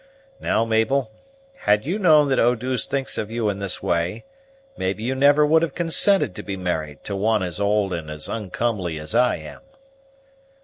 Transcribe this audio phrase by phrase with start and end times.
[0.39, 1.11] Now, Mabel,
[1.57, 4.25] had you known that Eau douce thinks of you in this way,
[4.75, 8.27] maybe you never would have consented to be married to one as old and as
[8.27, 9.61] uncomely as I am."